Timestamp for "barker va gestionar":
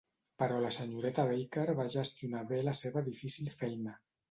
1.33-2.43